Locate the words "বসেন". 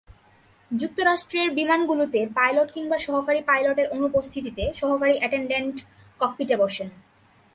6.55-6.87